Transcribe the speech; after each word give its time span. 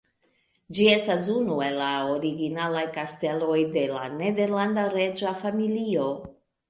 Ĝi 0.77 0.85
estas 0.93 1.25
unu 1.33 1.57
el 1.65 1.77
la 1.81 1.89
originaj 2.13 2.81
kasteloj 2.95 3.59
de 3.77 3.85
la 3.93 4.09
nederlanda 4.15 4.87
reĝa 4.97 5.35
familio. 5.43 6.09